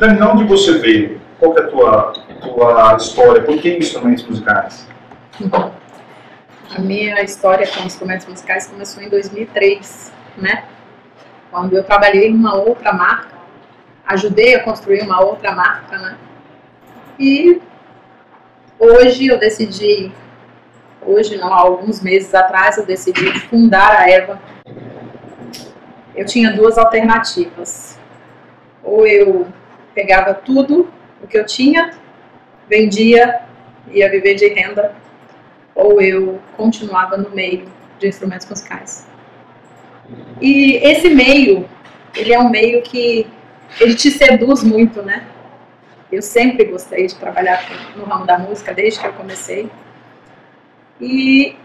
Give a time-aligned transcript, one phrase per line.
[0.00, 1.20] Dani, de onde você veio?
[1.38, 3.42] Qual é a tua, tua história?
[3.42, 4.88] Por que instrumentos musicais?
[6.74, 10.64] A minha história com instrumentos musicais começou em 2003, né?
[11.50, 13.36] Quando eu trabalhei em uma outra marca,
[14.06, 16.16] ajudei a construir uma outra marca, né?
[17.18, 17.60] E
[18.78, 20.10] hoje eu decidi,
[21.02, 24.40] hoje não, há alguns meses atrás eu decidi fundar a Eva.
[26.16, 27.98] Eu tinha duas alternativas.
[28.82, 29.46] Ou eu
[30.00, 30.90] pegava tudo
[31.22, 31.90] o que eu tinha,
[32.66, 33.42] vendia,
[33.92, 34.94] ia viver de renda,
[35.74, 37.66] ou eu continuava no meio
[37.98, 39.06] de instrumentos musicais.
[40.40, 41.68] E esse meio,
[42.16, 43.26] ele é um meio que
[43.78, 45.26] ele te seduz muito, né?
[46.10, 47.62] Eu sempre gostei de trabalhar
[47.94, 49.70] no ramo da música desde que eu comecei.
[50.98, 51.56] E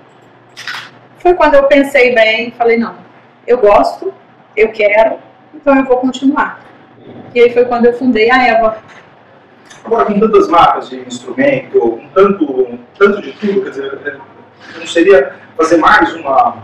[1.19, 2.97] foi quando eu pensei bem, falei não,
[3.47, 4.13] eu gosto,
[4.57, 5.19] eu quero,
[5.53, 6.64] então eu vou continuar.
[7.35, 8.77] E aí foi quando eu fundei a Eva.
[9.83, 14.21] Agora, com tantas marcas de instrumento, um tanto, um tanto de tudo, quer dizer,
[14.77, 16.63] não seria fazer mais uma,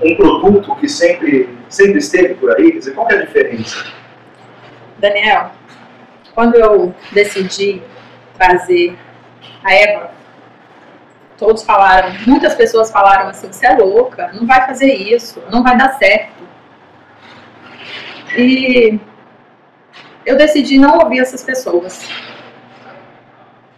[0.00, 2.70] um produto que sempre, sempre esteve por aí?
[2.70, 3.86] Quer dizer, qual é a diferença?
[4.98, 5.50] Daniel,
[6.32, 7.82] quando eu decidi
[8.38, 8.96] trazer
[9.64, 10.10] a Eva,
[11.36, 15.76] todos falaram, muitas pessoas falaram assim, você é louca, não vai fazer isso, não vai
[15.76, 16.38] dar certo.
[18.36, 19.00] E
[20.28, 22.06] eu decidi não ouvir essas pessoas.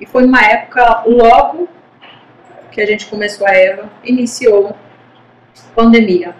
[0.01, 1.69] E foi numa época, logo
[2.73, 4.77] que a gente começou a Eva, iniciou
[5.77, 6.35] pandemia.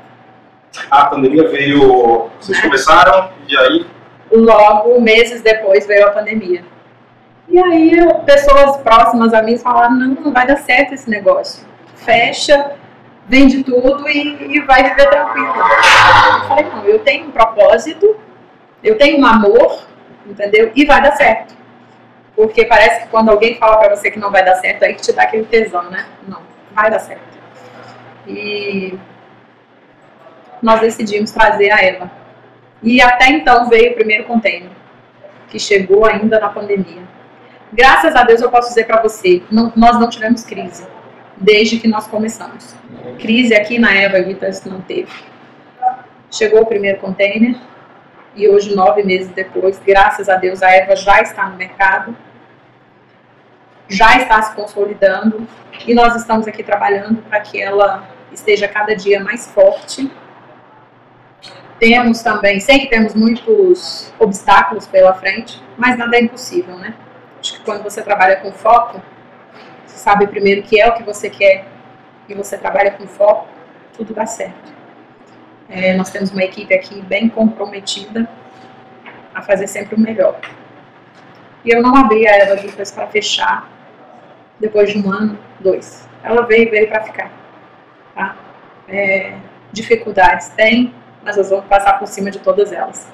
[0.91, 2.65] A pandemia veio, vocês né?
[2.65, 3.87] começaram e aí?
[4.33, 6.65] Logo, meses depois veio a pandemia.
[7.49, 7.93] E aí
[8.27, 11.65] pessoas próximas a mim falaram, não, não vai dar certo esse negócio.
[11.95, 12.73] Fecha,
[13.29, 15.55] vende tudo e, e vai viver tranquilo.
[15.55, 18.17] Eu falei, não, eu tenho um propósito,
[18.83, 19.90] eu tenho um amor,
[20.31, 20.73] entendeu?
[20.75, 21.55] E vai dar certo.
[22.35, 25.03] Porque parece que quando alguém fala para você que não vai dar certo, aí que
[25.03, 26.07] te dá aquele tesão, né?
[26.27, 26.41] Não,
[26.73, 27.39] vai dar certo.
[28.27, 28.99] E
[30.63, 32.11] nós decidimos trazer a Eva.
[32.83, 34.71] E até então veio o primeiro container,
[35.49, 37.03] que chegou ainda na pandemia.
[37.73, 40.87] Graças a Deus eu posso dizer para você, não, nós não tivemos crise
[41.37, 42.75] desde que nós começamos.
[43.19, 45.11] Crise aqui na Eva Guitars não teve.
[46.31, 47.57] Chegou o primeiro container
[48.35, 52.17] e hoje, nove meses depois, graças a Deus, a Eva já está no mercado
[53.91, 55.47] já está se consolidando
[55.87, 60.11] e nós estamos aqui trabalhando para que ela esteja cada dia mais forte.
[61.79, 66.95] Temos também, sei que temos muitos obstáculos pela frente, mas nada é impossível, né?
[67.41, 69.03] Acho que quando você trabalha com foco,
[69.85, 71.67] você sabe primeiro que é o que você quer
[72.29, 73.49] e você trabalha com foco,
[73.97, 74.80] tudo dá certo.
[75.71, 78.29] É, nós temos uma equipe aqui bem comprometida
[79.33, 80.41] a fazer sempre o melhor.
[81.65, 83.71] E eu não abri a Eva Dicas para fechar
[84.59, 86.09] depois de um ano, dois.
[86.23, 87.31] Ela veio veio para ficar.
[88.15, 88.37] Tá?
[88.89, 89.37] É,
[89.73, 90.93] dificuldades tem,
[91.23, 93.11] mas nós vamos passar por cima de todas elas.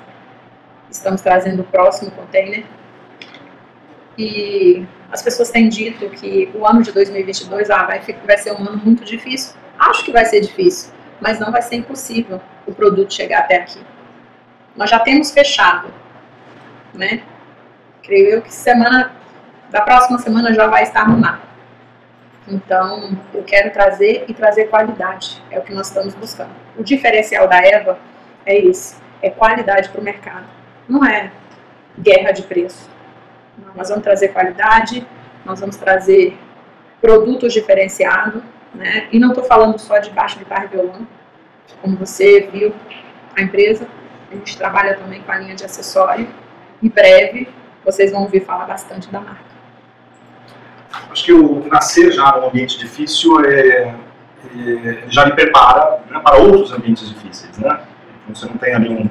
[0.91, 2.65] Estamos trazendo o próximo container.
[4.17, 8.67] E as pessoas têm dito que o ano de 2022 ah, vai, vai ser um
[8.67, 9.55] ano muito difícil.
[9.78, 13.81] Acho que vai ser difícil, mas não vai ser impossível o produto chegar até aqui.
[14.77, 15.88] Nós já temos fechado,
[16.93, 17.22] né?
[18.03, 19.12] Creio eu que semana
[19.71, 21.41] da próxima semana já vai estar no mar.
[22.49, 25.43] Então, eu quero trazer e trazer qualidade.
[25.50, 26.55] É o que nós estamos buscando.
[26.76, 27.99] O diferencial da Eva
[28.44, 30.47] é isso: é qualidade para o mercado.
[30.88, 31.32] Não é
[31.99, 32.88] guerra de preço.
[33.75, 35.06] Nós vamos trazer qualidade,
[35.44, 36.38] nós vamos trazer
[37.00, 38.43] produtos diferenciados,
[38.76, 39.09] né?
[39.10, 41.06] E não estou falando só de baixo, guitarra e violão.
[41.82, 42.72] Como você viu,
[43.34, 43.87] a empresa,
[44.31, 46.28] a gente trabalha também com a linha de acessório.
[46.82, 47.48] Em breve,
[47.84, 49.56] vocês vão ouvir falar bastante da marca.
[51.10, 53.94] Acho que o nascer já num ambiente difícil é,
[54.54, 57.81] é já lhe prepara né, para outros ambientes difíceis, né?
[58.29, 59.08] Você não tem ali um,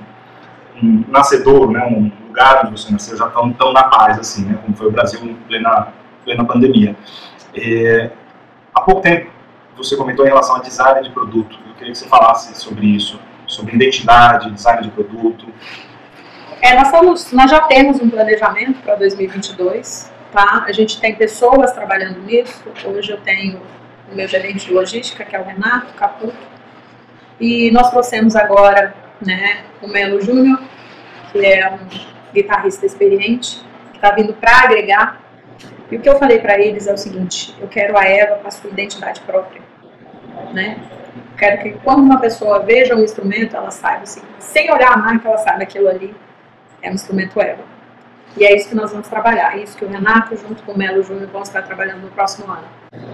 [0.83, 4.59] um nascedor, né, um lugar onde você nasceu já tão, tão na paz assim, né?
[4.63, 6.95] Como foi o Brasil em plena, plena pandemia.
[7.55, 8.11] É,
[8.73, 9.34] há pouco tempo
[9.75, 11.57] você comentou em relação a design de produto.
[11.67, 15.45] Eu queria que você falasse sobre isso, sobre identidade, design de produto.
[16.61, 20.65] É, nós, somos, nós já temos um planejamento para 2022 tá?
[20.67, 22.61] A gente tem pessoas trabalhando nisso.
[22.85, 23.61] Hoje eu tenho
[24.11, 26.35] o meu gerente de logística, que é o Renato Caputo,
[27.39, 28.93] e nós trouxemos agora
[29.25, 30.61] né, o Melo Júnior,
[31.31, 31.79] que é um
[32.33, 35.21] guitarrista experiente, que está vindo para agregar.
[35.89, 38.47] E o que eu falei para eles é o seguinte: eu quero a Eva com
[38.47, 39.61] a sua identidade própria.
[40.53, 40.77] Né?
[41.37, 45.27] Quero que quando uma pessoa veja um instrumento, ela saiba, assim, sem olhar a marca,
[45.27, 46.15] ela saiba aquilo ali
[46.85, 47.63] é um instrumento Eva.
[48.37, 50.77] E é isso que nós vamos trabalhar, é isso que o Renato, junto com o
[50.77, 52.67] Melo Júnior, vão estar trabalhando no próximo ano.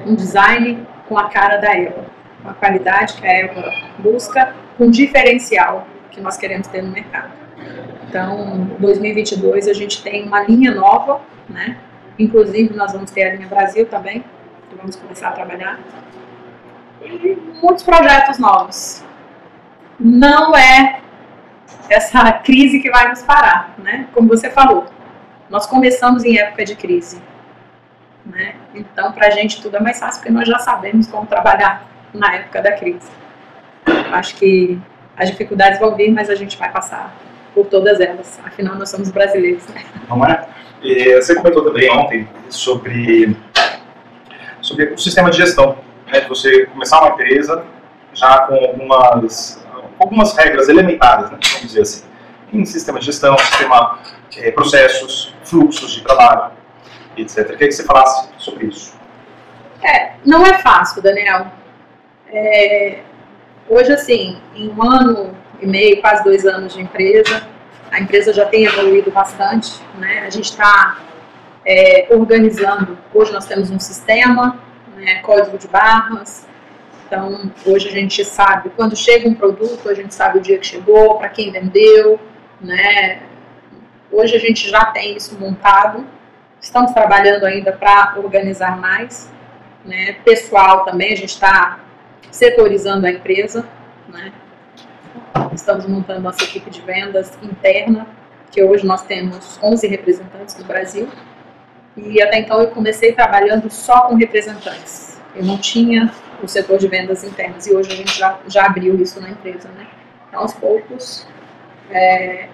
[0.05, 2.05] Um design com a cara da Eva,
[2.41, 6.91] com a qualidade que a Eva busca, com um diferencial que nós queremos ter no
[6.91, 7.31] mercado.
[8.09, 11.77] Então, 2022 a gente tem uma linha nova, né?
[12.17, 14.25] Inclusive nós vamos ter a linha Brasil também,
[14.69, 15.79] que vamos começar a trabalhar.
[17.01, 19.03] E muitos projetos novos.
[19.99, 20.99] Não é
[21.89, 24.07] essa crise que vai nos parar, né?
[24.13, 24.85] Como você falou,
[25.49, 27.21] nós começamos em época de crise.
[28.25, 28.55] Né?
[28.73, 32.35] Então, para a gente tudo é mais fácil, porque nós já sabemos como trabalhar na
[32.35, 33.09] época da crise.
[34.11, 34.79] Acho que
[35.17, 37.13] as dificuldades vão vir, mas a gente vai passar
[37.53, 38.39] por todas elas.
[38.45, 39.67] Afinal, nós somos brasileiros.
[39.67, 39.83] Né?
[40.07, 40.47] Não é?
[41.15, 43.35] Você comentou também ontem sobre,
[44.61, 45.77] sobre o sistema de gestão.
[46.11, 46.21] Né?
[46.27, 47.63] Você começar uma empresa
[48.13, 49.65] já com algumas,
[49.97, 51.37] algumas regras elementares, né?
[51.41, 52.03] vamos dizer assim.
[52.51, 53.99] Em sistema de gestão, sistema
[54.37, 56.51] é, processos, fluxos de trabalho,
[57.15, 57.47] etc.
[57.47, 58.93] Queria que você falasse sobre isso.
[59.81, 61.47] É, não é fácil, Daniel.
[62.27, 62.99] É,
[63.69, 67.47] hoje, assim, em um ano e meio, quase dois anos de empresa,
[67.89, 70.23] a empresa já tem evoluído bastante, né?
[70.25, 70.99] A gente está
[71.65, 74.59] é, organizando, hoje nós temos um sistema,
[75.01, 76.47] né, código de barras,
[77.05, 80.65] então hoje a gente sabe, quando chega um produto, a gente sabe o dia que
[80.65, 82.19] chegou, para quem vendeu,
[82.61, 83.21] né,
[84.11, 86.05] Hoje a gente já tem isso montado,
[86.59, 89.31] estamos trabalhando ainda para organizar mais.
[89.85, 90.17] Né?
[90.25, 91.79] Pessoal também, a gente está
[92.29, 93.65] setorizando a empresa.
[94.09, 94.33] Né?
[95.53, 98.05] Estamos montando nossa equipe de vendas interna,
[98.51, 101.07] que hoje nós temos 11 representantes no Brasil.
[101.97, 105.19] E até então eu comecei trabalhando só com representantes.
[105.35, 106.11] Eu não tinha
[106.41, 109.69] o setor de vendas internas e hoje a gente já, já abriu isso na empresa.
[109.69, 109.87] Né?
[110.27, 111.27] Então, aos poucos,
[111.89, 112.47] é,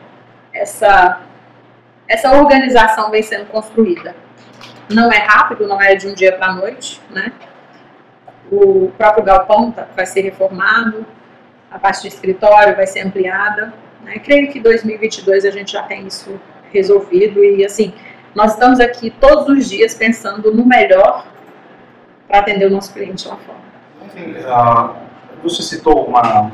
[0.54, 1.22] essa
[2.07, 4.16] essa organização vem sendo construída.
[4.89, 7.34] Não é rápido, não é de um dia para a noite, né?
[8.50, 11.06] O próprio galpão tá, vai ser reformado,
[11.69, 13.74] a parte de escritório vai ser ampliada.
[14.01, 14.19] Né?
[14.19, 16.39] Creio que 2022 a gente já tem isso
[16.72, 17.94] resolvido e assim
[18.38, 21.25] nós estamos aqui todos os dias pensando no melhor
[22.28, 23.57] para atender o nosso cliente lá fora.
[24.16, 24.95] Uh,
[25.42, 26.51] você citou uma,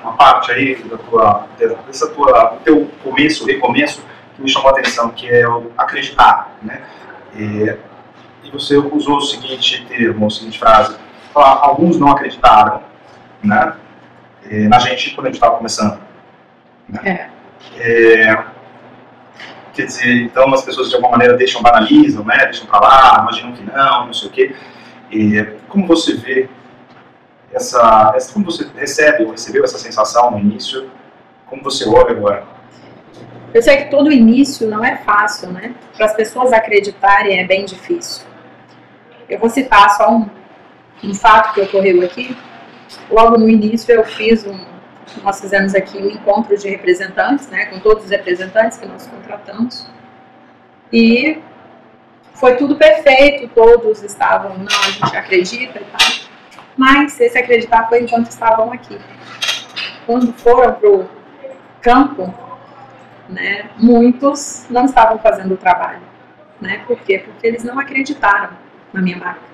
[0.00, 4.00] uma parte aí da tua, dessa tua, teu começo, recomeço
[4.36, 6.82] que me chamou a atenção, que é o acreditar, né?
[7.34, 7.76] E,
[8.44, 10.96] e você usou o seguinte termo, a seguinte frase,
[11.34, 12.80] alguns não acreditaram,
[13.42, 13.74] né?
[14.48, 15.98] E, na gente quando a gente estava começando.
[16.88, 17.00] Né?
[17.04, 17.32] É.
[17.80, 18.51] É,
[19.74, 22.38] quer dizer, então as pessoas de alguma maneira deixam, banalizam, né?
[22.44, 24.54] Deixam para lá, imaginam que não, não sei o quê.
[25.10, 26.48] E como você vê
[27.52, 30.90] essa, essa, como você recebe ou recebeu essa sensação no início,
[31.46, 32.44] como você olha agora?
[33.52, 35.74] Eu sei que todo início não é fácil, né?
[35.94, 38.26] Para as pessoas acreditarem é bem difícil.
[39.28, 40.28] Eu vou citar só um,
[41.04, 42.36] um fato que ocorreu aqui.
[43.10, 44.58] Logo no início eu fiz um,
[45.22, 49.86] nós fizemos aqui um encontro de representantes, né, com todos os representantes que nós contratamos.
[50.92, 51.38] E
[52.34, 56.62] foi tudo perfeito, todos estavam, não, a gente acredita e tal.
[56.76, 58.98] Mas esse acreditar foi enquanto estavam aqui.
[60.06, 61.08] Quando foram para o
[61.80, 62.34] campo,
[63.28, 66.00] né, muitos não estavam fazendo o trabalho.
[66.60, 66.82] Né?
[66.86, 67.18] Por quê?
[67.18, 68.50] Porque eles não acreditaram
[68.92, 69.52] na minha marca.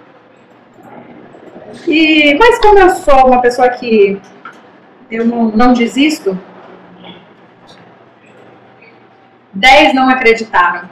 [1.86, 4.20] E, mas como eu sou uma pessoa que
[5.10, 6.38] eu não, não desisto,
[9.52, 10.88] dez não acreditaram,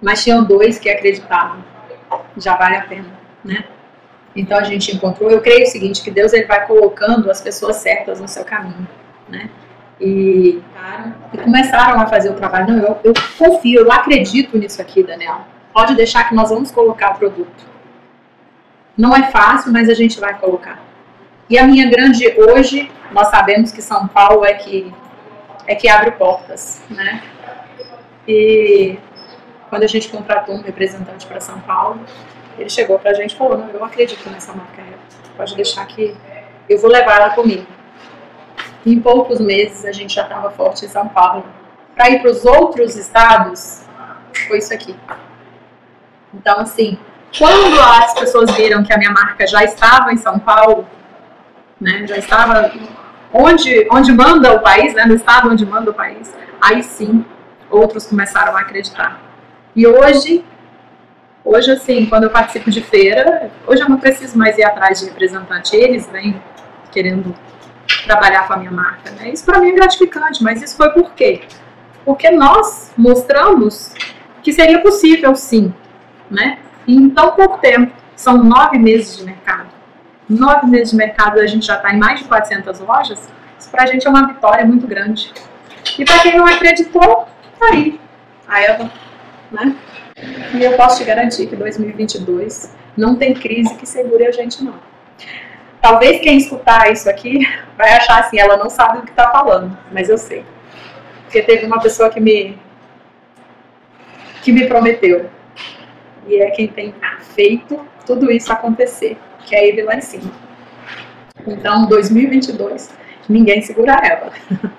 [0.00, 1.64] mas tinham dois que acreditavam.
[2.36, 3.08] Já vale a pena,
[3.44, 3.64] né?
[4.34, 5.30] Então a gente encontrou.
[5.30, 8.86] Eu creio o seguinte, que Deus ele vai colocando as pessoas certas no seu caminho,
[9.28, 9.50] né?
[10.00, 10.62] e,
[11.32, 12.68] e começaram a fazer o trabalho.
[12.68, 15.40] Não, eu, eu confio, eu acredito nisso aqui, Daniel.
[15.72, 17.66] Pode deixar que nós vamos colocar o produto.
[18.96, 20.80] Não é fácil, mas a gente vai colocar.
[21.48, 24.92] E a minha grande hoje, nós sabemos que São Paulo é que
[25.66, 27.22] é que abre portas, né?
[28.26, 28.98] E
[29.68, 32.00] quando a gente contratou um representante para São Paulo,
[32.58, 34.82] ele chegou para a gente e falou: Não, eu acredito nessa marca,
[35.36, 36.16] pode deixar que
[36.68, 37.66] eu vou levar ela comigo
[38.90, 41.44] em poucos meses a gente já estava forte em São Paulo.
[41.94, 43.84] Para ir para os outros estados,
[44.46, 44.94] foi isso aqui.
[46.32, 46.98] Então, assim,
[47.36, 50.86] quando as pessoas viram que a minha marca já estava em São Paulo,
[51.80, 52.72] né, já estava
[53.32, 57.24] onde, onde manda o país, né, no estado onde manda o país, aí sim,
[57.70, 59.20] outros começaram a acreditar.
[59.76, 60.44] E hoje,
[61.44, 65.06] hoje assim, quando eu participo de feira, hoje eu não preciso mais ir atrás de
[65.06, 66.40] representante, eles vêm
[66.90, 67.34] querendo
[68.04, 69.10] trabalhar com a minha marca.
[69.12, 69.30] Né?
[69.30, 71.42] Isso para mim é gratificante, mas isso foi por quê?
[72.04, 73.92] Porque nós mostramos
[74.42, 75.72] que seria possível, sim,
[76.30, 76.58] né?
[76.86, 79.77] em tão pouco tempo, são nove meses de mercado.
[80.28, 83.28] Nove meses de mercado, a gente já está em mais de 400 lojas.
[83.58, 85.32] Isso para a gente é uma vitória muito grande.
[85.98, 87.26] E para quem não acreditou,
[87.58, 87.98] tá aí,
[88.46, 88.90] a Eva,
[89.50, 89.74] né?
[90.54, 94.74] E eu posso te garantir que 2022 não tem crise que segure a gente, não.
[95.80, 99.76] Talvez quem escutar isso aqui vai achar assim, ela não sabe o que está falando,
[99.92, 100.44] mas eu sei.
[101.24, 102.58] Porque teve uma pessoa que me
[104.42, 105.30] que me prometeu.
[106.26, 106.94] E é quem tem
[107.34, 109.16] feito tudo isso acontecer,
[109.48, 110.30] que é ele lá em cima.
[111.46, 112.94] Então, 2022,
[113.28, 114.32] ninguém segura ela.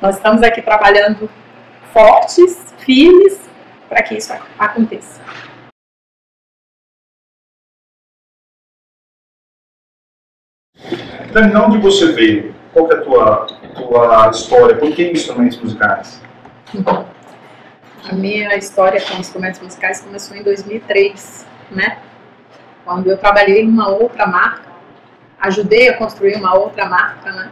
[0.00, 1.28] Nós estamos aqui trabalhando
[1.92, 3.40] fortes, firmes,
[3.88, 5.20] para que isso aconteça.
[11.32, 12.54] Dani, de onde você veio?
[12.72, 14.76] Qual é a tua, tua história?
[14.76, 16.20] Por que instrumentos musicais?
[18.04, 21.98] A minha história com instrumentos musicais começou em 2003, né?
[22.84, 24.70] Quando eu trabalhei em uma outra marca,
[25.40, 27.50] ajudei a construir uma outra marca, né?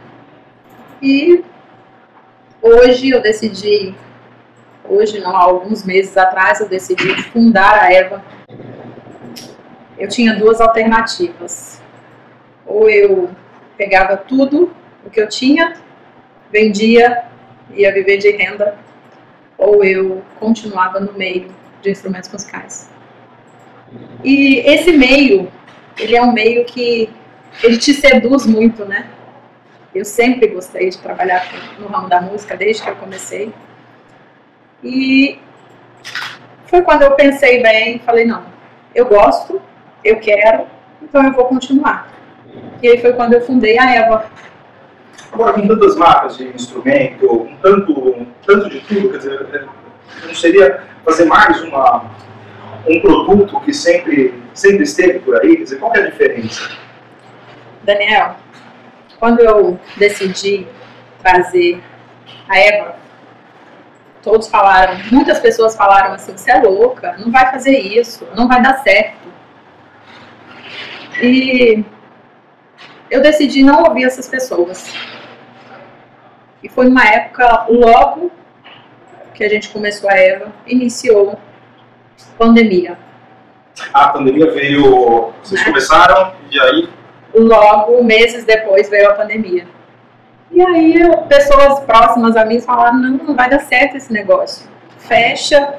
[1.01, 1.43] E
[2.61, 3.95] hoje eu decidi,
[4.87, 8.23] hoje não, há alguns meses atrás eu decidi fundar a Eva.
[9.97, 11.81] Eu tinha duas alternativas.
[12.65, 13.29] Ou eu
[13.77, 14.71] pegava tudo
[15.05, 15.73] o que eu tinha,
[16.51, 17.23] vendia,
[17.73, 18.77] ia viver de renda,
[19.57, 22.89] ou eu continuava no meio de instrumentos musicais.
[24.23, 25.51] E esse meio,
[25.97, 27.09] ele é um meio que
[27.63, 29.07] ele te seduz muito, né?
[29.93, 31.45] Eu sempre gostei de trabalhar
[31.77, 33.53] no ramo da música desde que eu comecei.
[34.83, 35.37] E
[36.65, 38.43] foi quando eu pensei bem, falei não,
[38.95, 39.61] eu gosto,
[40.03, 40.65] eu quero,
[41.01, 42.09] então eu vou continuar.
[42.81, 44.25] E aí foi quando eu fundei a Eva.
[45.31, 49.67] Agora, com tantas marcas de instrumento, com tanto, tanto de tudo, quer dizer,
[50.25, 52.05] não seria fazer mais uma,
[52.87, 55.57] um produto que sempre, sempre esteve por aí?
[55.57, 56.71] Quer dizer, qual é a diferença?
[57.83, 58.35] Daniel,
[59.19, 60.67] quando eu decidi
[61.21, 61.81] trazer
[62.47, 62.95] a Eva,
[64.21, 68.61] todos falaram, muitas pessoas falaram assim, você é louca, não vai fazer isso, não vai
[68.61, 69.31] dar certo.
[71.21, 71.83] E
[73.09, 74.91] eu decidi não ouvir essas pessoas.
[76.63, 78.31] E foi uma época, logo
[79.33, 81.39] que a gente começou a Eva, iniciou
[82.37, 82.97] pandemia.
[83.93, 85.65] A pandemia veio, vocês né?
[85.67, 86.89] começaram e aí?
[87.33, 89.65] Logo, meses depois veio a pandemia.
[90.51, 90.99] E aí
[91.29, 94.69] pessoas próximas a mim falaram, não, não vai dar certo esse negócio.
[94.97, 95.75] Fecha,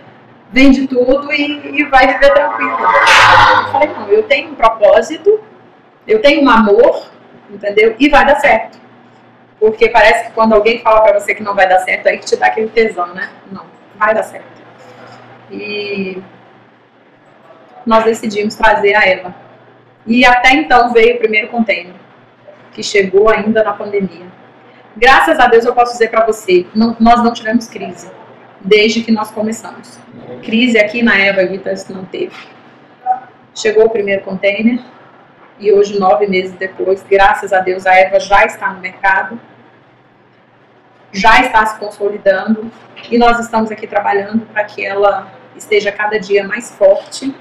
[0.50, 2.72] vende tudo e, e vai viver tranquilo.
[2.72, 5.40] Eu falei, não, eu tenho um propósito,
[6.06, 7.12] eu tenho um amor
[7.54, 7.94] entendeu?
[7.98, 8.80] E vai dar certo.
[9.58, 12.26] Porque parece que quando alguém fala para você que não vai dar certo, aí que
[12.26, 13.30] te dá aquele tesão, né?
[13.50, 13.64] Não,
[13.96, 14.51] vai dar certo.
[15.50, 16.22] E
[17.84, 19.34] nós decidimos trazer a Eva.
[20.06, 21.94] E até então veio o primeiro container,
[22.72, 24.26] que chegou ainda na pandemia.
[24.96, 28.10] Graças a Deus eu posso dizer para você, não, nós não tivemos crise
[28.60, 29.98] desde que nós começamos.
[30.42, 32.34] Crise aqui na Eva Guitars não teve.
[33.54, 34.80] Chegou o primeiro container,
[35.58, 39.40] e hoje, nove meses depois, graças a Deus, a erva já está no mercado,
[41.12, 42.70] já está se consolidando
[43.10, 47.34] e nós estamos aqui trabalhando para que ela esteja cada dia mais forte.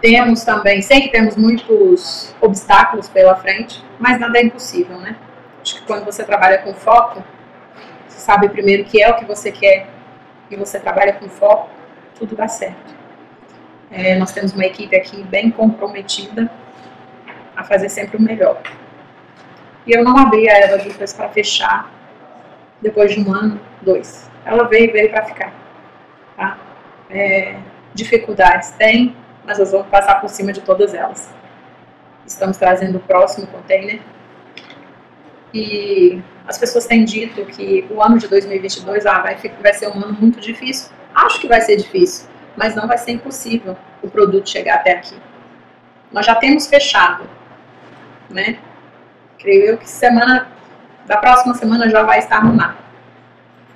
[0.00, 5.14] Temos também, sei que temos muitos obstáculos pela frente, mas nada é impossível, né?
[5.62, 7.22] Acho que quando você trabalha com foco,
[8.08, 9.88] você sabe primeiro que é o que você quer
[10.50, 11.68] e você trabalha com foco,
[12.18, 12.94] tudo dá certo.
[13.90, 16.50] É, nós temos uma equipe aqui bem comprometida
[17.54, 18.60] a fazer sempre o melhor.
[19.86, 21.99] E eu não abri a Eva depois para fechar
[22.80, 24.30] depois de um ano, dois.
[24.44, 25.52] Ela veio veio para ficar.
[26.36, 26.58] Tá?
[27.10, 27.56] É,
[27.94, 31.32] dificuldades tem, mas nós vamos passar por cima de todas elas.
[32.26, 34.00] Estamos trazendo o próximo container.
[35.52, 40.02] E as pessoas têm dito que o ano de 2022 ah, vai, vai ser um
[40.02, 40.90] ano muito difícil.
[41.14, 45.16] Acho que vai ser difícil mas não vai ser impossível o produto chegar até aqui.
[46.12, 47.28] Nós já temos fechado,
[48.28, 48.58] né?
[49.38, 50.48] Creio eu que semana,
[51.10, 52.78] da próxima semana já vai estar no mar.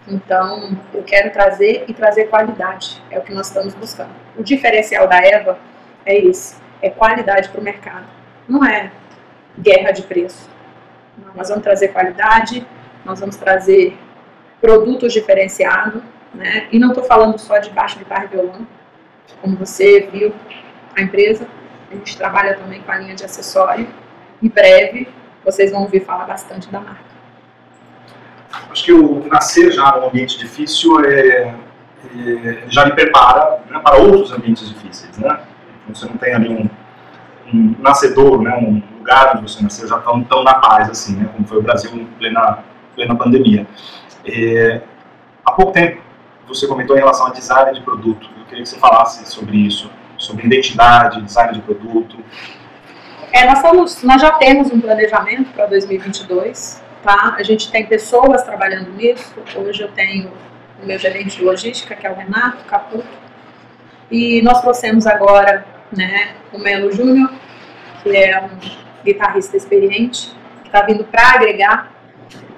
[0.07, 4.12] Então, eu quero trazer e trazer qualidade, é o que nós estamos buscando.
[4.38, 5.59] O diferencial da Eva
[6.07, 8.05] é isso, é qualidade para o mercado,
[8.49, 8.93] não é
[9.59, 10.49] guerra de preço.
[11.35, 12.64] Nós vamos trazer qualidade,
[13.05, 13.99] nós vamos trazer
[14.61, 16.69] produtos diferenciados, né?
[16.71, 18.64] E não estou falando só de baixo de e violão,
[19.43, 20.33] como você viu
[20.95, 21.49] a empresa,
[21.91, 23.88] a gente trabalha também com a linha de acessório.
[24.41, 25.09] Em breve,
[25.45, 27.13] vocês vão ouvir falar bastante da marca.
[28.71, 31.55] Acho que o nascer já num ambiente difícil é,
[32.17, 35.41] é já lhe prepara né, para outros ambientes difíceis, né?
[35.83, 36.69] Então, você não tem ali um,
[37.53, 41.29] um nascedor, né, um lugar onde você nasceu já tão, tão na paz assim, né,
[41.35, 42.61] como foi o Brasil em plena,
[42.95, 43.67] plena pandemia.
[44.25, 44.81] É,
[45.45, 46.01] há pouco tempo
[46.47, 48.29] você comentou em relação a design de produto.
[48.39, 52.17] Eu queria que você falasse sobre isso, sobre identidade, design de produto.
[53.33, 57.37] É, nós, somos, nós já temos um planejamento para 2022, tá?
[57.39, 59.35] A gente tem pessoas trabalhando nisso.
[59.57, 60.33] Hoje eu tenho
[60.83, 63.07] o meu gerente de logística, que é o Renato Caputo,
[64.11, 65.65] e nós trouxemos agora
[65.97, 67.31] né, o Melo Júnior,
[68.03, 71.93] que é um guitarrista experiente, que está vindo para agregar.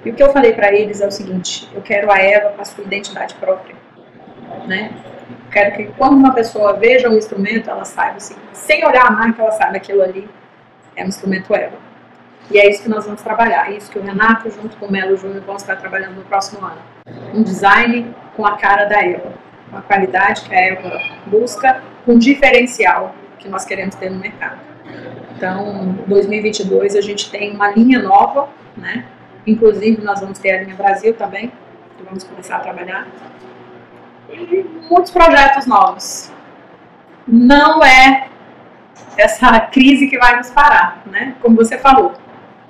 [0.03, 2.61] E o que eu falei para eles é o seguinte: eu quero a Eva com
[2.61, 3.75] a sua identidade própria.
[4.65, 4.91] Né?
[5.51, 9.41] Quero que quando uma pessoa veja um instrumento, ela saiba, assim, sem olhar a marca,
[9.41, 10.27] ela saiba aquilo ali
[10.97, 11.77] é um instrumento Eva.
[12.49, 14.91] E é isso que nós vamos trabalhar, é isso que o Renato, junto com o
[14.91, 16.81] Melo Júnior, vão estar trabalhando no próximo ano.
[17.33, 19.33] Um design com a cara da Eva,
[19.69, 24.17] com a qualidade que a Eva busca, com um diferencial que nós queremos ter no
[24.17, 24.59] mercado.
[25.35, 29.05] Então, 2022 a gente tem uma linha nova, né?
[29.45, 31.51] Inclusive nós vamos ter a linha Brasil também,
[31.97, 33.07] que vamos começar a trabalhar.
[34.29, 36.31] E muitos projetos novos.
[37.27, 38.29] Não é
[39.17, 41.35] essa crise que vai nos parar, né?
[41.41, 42.13] Como você falou,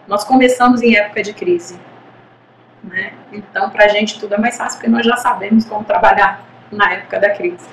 [0.07, 1.79] nós começamos em época de crise,
[2.83, 3.13] né?
[3.31, 6.93] Então, para a gente tudo é mais fácil porque nós já sabemos como trabalhar na
[6.93, 7.67] época da crise.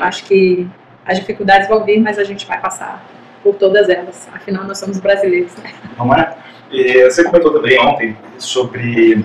[0.00, 0.68] Acho que
[1.06, 3.02] as dificuldades vão vir, mas a gente vai passar
[3.42, 4.28] por todas elas.
[4.32, 5.54] Afinal, nós somos brasileiros.
[5.56, 5.72] Né?
[5.96, 6.36] Não é?
[6.70, 9.24] E você comentou também ontem sobre,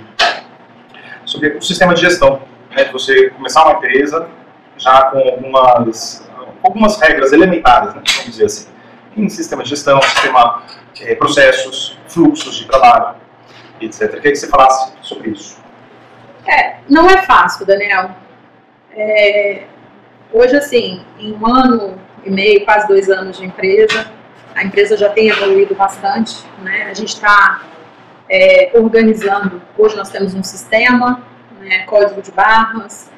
[1.26, 2.42] sobre o sistema de gestão.
[2.76, 2.86] Né?
[2.86, 4.30] Você começar uma empresa
[4.78, 6.30] já com algumas,
[6.62, 8.02] algumas regras elementares, né?
[8.06, 8.73] vamos dizer assim.
[9.16, 10.64] Em sistema de gestão, sistema
[11.02, 13.16] é, processos, fluxos de trabalho,
[13.80, 14.10] etc.
[14.12, 15.62] Queria que você falasse sobre isso.
[16.48, 18.12] É, não é fácil, Daniel.
[18.92, 19.64] É,
[20.34, 21.96] Hoje, assim, em um ano
[22.26, 24.12] e meio, quase dois anos de empresa,
[24.56, 26.88] a empresa já tem evoluído bastante, né?
[26.90, 27.62] A gente está
[28.28, 31.22] é, organizando, hoje nós temos um sistema,
[31.60, 33.12] né, código de barras,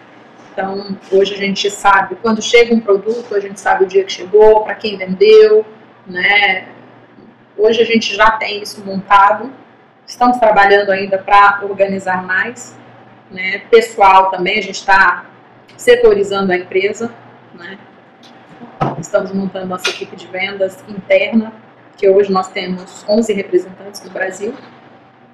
[0.52, 4.12] então hoje a gente sabe, quando chega um produto, a gente sabe o dia que
[4.12, 5.66] chegou, para quem vendeu,
[6.08, 6.68] né?
[7.58, 9.52] Hoje a gente já tem isso montado,
[10.06, 12.78] estamos trabalhando ainda para organizar mais,
[13.32, 13.60] né?
[13.72, 15.26] Pessoal também, a gente está
[15.78, 17.14] setorizando a empresa,
[17.54, 17.78] né?
[19.00, 21.54] Estamos montando nossa equipe de vendas interna,
[21.98, 24.54] que hoje nós temos 11 representantes no Brasil.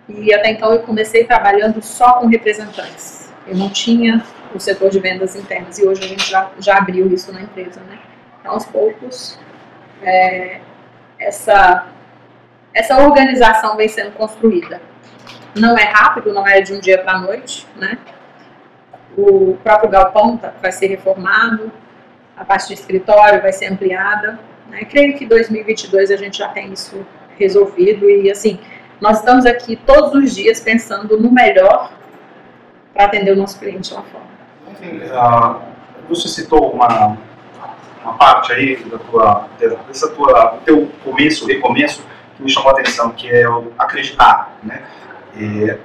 [0.07, 3.31] E até então eu comecei trabalhando só com representantes.
[3.47, 7.07] Eu não tinha o setor de vendas internas e hoje a gente já, já abriu
[7.11, 7.97] isso na empresa, né?
[8.39, 9.39] Então, aos poucos,
[10.03, 10.61] é,
[11.19, 11.87] essa,
[12.73, 14.81] essa organização vem sendo construída.
[15.55, 17.97] Não é rápido, não é de um dia para a noite, né?
[19.17, 21.71] O próprio galpão tá, vai ser reformado,
[22.37, 24.39] a parte de escritório vai ser ampliada.
[24.69, 24.85] Né?
[24.85, 27.05] Creio que 2022 a gente já tem isso
[27.37, 28.59] resolvido e assim
[29.01, 31.91] nós estamos aqui todos os dias pensando no melhor
[32.93, 34.31] para atender o nosso cliente lá fora.
[34.79, 35.61] Uh,
[36.07, 37.17] você citou uma,
[38.03, 39.47] uma parte aí da tua,
[39.87, 42.03] dessa tua, teu começo, recomeço,
[42.35, 44.83] que me chamou a atenção, que é o acreditar, né?
[45.35, 45.77] E,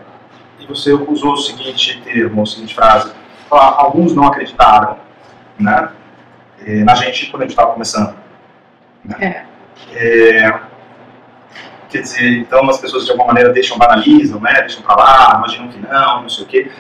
[0.60, 3.12] e você usou o seguinte termo, a seguinte frase,
[3.50, 4.98] alguns não acreditaram
[5.58, 5.90] né,
[6.84, 8.16] na gente quando a gente estava começando.
[9.04, 9.16] Né?
[9.20, 9.56] É.
[9.92, 10.60] É,
[11.88, 15.68] quer dizer, então as pessoas de alguma maneira deixam, banalizam, né, deixam para lá, imaginam
[15.68, 16.70] que não, não sei o quê.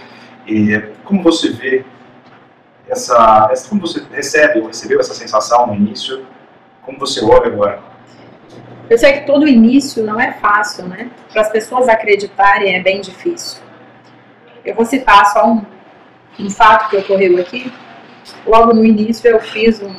[0.46, 1.84] E como você vê
[2.88, 6.26] essa, essa, como você recebe ou recebeu essa sensação no início,
[6.82, 7.80] como você olha agora?
[8.88, 11.10] Eu sei que todo início não é fácil, né?
[11.32, 13.60] Para as pessoas acreditarem é bem difícil.
[14.64, 15.64] Eu vou citar só um,
[16.38, 17.72] um fato que ocorreu aqui.
[18.46, 19.94] Logo no início eu fiz um,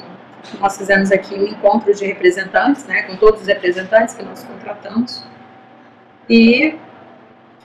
[0.59, 5.23] nós fizemos aqui um encontro de representantes, né, com todos os representantes que nós contratamos.
[6.29, 6.77] E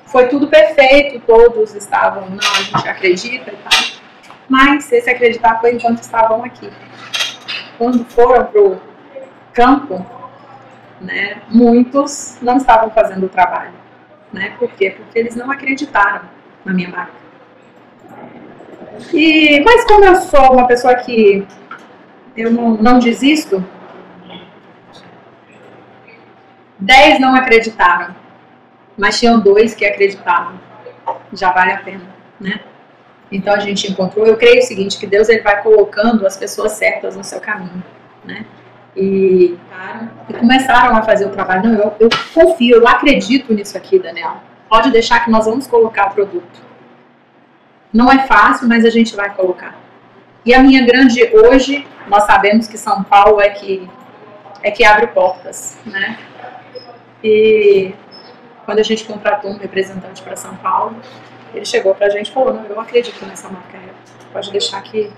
[0.07, 4.02] foi tudo perfeito, todos estavam, não, a gente acredita e tal.
[4.49, 6.71] Mas esse acreditar foi enquanto estavam aqui.
[7.79, 8.81] Quando foram para o
[9.53, 10.07] campo,
[11.01, 13.73] né, muitos não estavam fazendo o trabalho.
[14.33, 14.55] Né?
[14.59, 14.91] Por quê?
[14.91, 16.23] Porque eles não acreditaram
[16.65, 17.23] na minha marca.
[19.13, 21.47] E, mas como eu sou uma pessoa que
[22.37, 23.65] eu não, não desisto,
[26.79, 28.15] dez não acreditaram,
[28.97, 30.59] mas tinham dois que acreditavam.
[31.33, 32.05] Já vale a pena,
[32.41, 32.61] né?
[33.33, 34.27] Então a gente encontrou.
[34.27, 37.83] Eu creio o seguinte, que Deus ele vai colocando as pessoas certas no seu caminho,
[38.25, 38.45] né?
[38.95, 39.57] E,
[40.29, 41.63] e começaram a fazer o trabalho.
[41.63, 44.37] Não, eu, eu confio, eu acredito nisso aqui, Daniel
[44.69, 46.61] Pode deixar que nós vamos colocar o produto.
[47.93, 49.75] Não é fácil, mas a gente vai colocar.
[50.47, 53.89] E a minha grande hoje, nós sabemos que São Paulo é que
[54.63, 56.19] é que abre portas, né?
[57.23, 57.95] E
[58.65, 60.97] quando a gente contratou um representante para São Paulo,
[61.55, 63.79] ele chegou para a gente e falou: Não, eu acredito nessa marca,
[64.33, 65.13] pode deixar que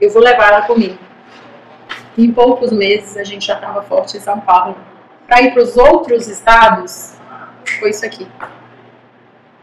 [0.00, 0.98] eu vou levar ela comigo.
[2.16, 4.76] Em poucos meses a gente já estava forte em São Paulo.
[5.26, 7.16] Para ir para os outros estados,
[7.78, 8.26] foi isso aqui.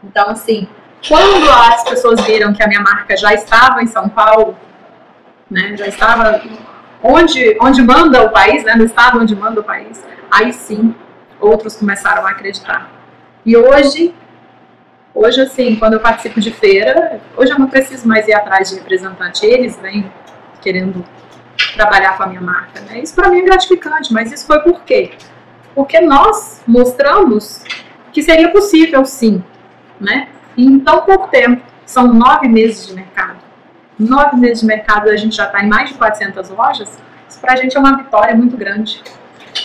[0.02, 0.68] Então, assim,
[1.06, 4.56] quando as pessoas viram que a minha marca já estava em São Paulo,
[5.50, 6.40] né, já estava
[7.02, 10.94] onde, onde manda o país, né, no estado onde manda o país, aí sim
[11.40, 12.90] outros começaram a acreditar.
[13.44, 14.14] E hoje,
[15.16, 18.76] hoje assim, quando eu participo de feira, hoje eu não preciso mais ir atrás de
[18.76, 20.12] representante, eles vêm
[20.60, 21.02] querendo
[21.74, 22.80] trabalhar com a minha marca.
[22.82, 23.00] Né?
[23.00, 25.12] Isso para mim é gratificante, mas isso foi por quê?
[25.74, 27.64] Porque nós mostramos
[28.12, 29.42] que seria possível sim,
[30.00, 30.28] né?
[30.56, 33.36] E em tão pouco tempo, são nove meses de mercado.
[33.98, 36.98] Nove meses de mercado, a gente já está em mais de 400 lojas.
[37.28, 39.02] Isso para a gente é uma vitória muito grande.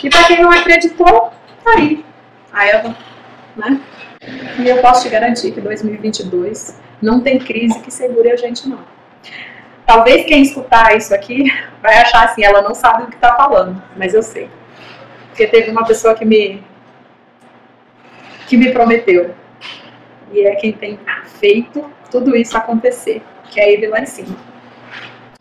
[0.03, 1.31] E para quem não acreditou,
[1.63, 2.05] tá aí,
[2.51, 2.95] a Eva,
[3.55, 3.79] né?
[4.59, 8.79] E eu posso te garantir que 2022 não tem crise que segure a gente não.
[9.85, 13.81] Talvez quem escutar isso aqui vai achar assim, ela não sabe o que está falando,
[13.95, 14.49] mas eu sei.
[15.27, 16.63] Porque teve uma pessoa que me
[18.47, 19.33] que me prometeu.
[20.33, 20.99] E é quem tem
[21.39, 24.35] feito tudo isso acontecer, que é ele lá em cima.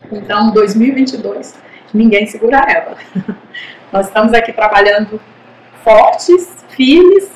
[0.09, 1.55] Então, 2022,
[1.93, 2.95] ninguém segura ela.
[3.91, 5.19] Nós estamos aqui trabalhando
[5.83, 7.29] fortes, firmes,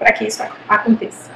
[0.00, 1.30] para que isso aconteça.